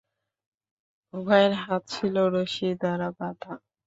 উভয়ের 1.13 1.53
হাত 1.63 1.81
ছিল 1.93 2.15
রশি 2.35 2.67
দ্বারা 2.81 3.07
বাঁধা। 3.17 3.53